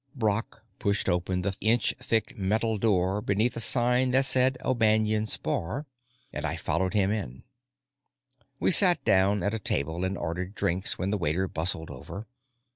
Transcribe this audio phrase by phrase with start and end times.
[0.15, 5.85] Brock pushed open the inch thick metal door beneath a sign that said "O'Banion's Bar,"
[6.33, 7.43] and I followed him in.
[8.59, 12.25] We sat down at a table and ordered drinks when the waiter bustled over.